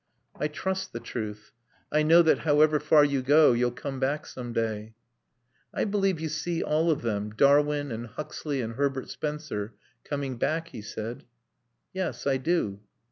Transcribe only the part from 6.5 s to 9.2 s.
all of them Darwin and Huxley and Herbert